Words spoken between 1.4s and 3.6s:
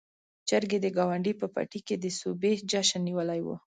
په پټي کې د سوبې جشن نيولی و.